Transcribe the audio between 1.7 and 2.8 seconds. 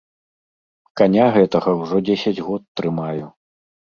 ўжо дзесяць год